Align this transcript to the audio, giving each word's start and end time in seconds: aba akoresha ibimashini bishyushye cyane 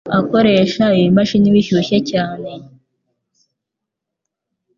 aba 0.09 0.19
akoresha 0.23 0.83
ibimashini 0.99 1.53
bishyushye 1.55 1.97
cyane 2.11 2.49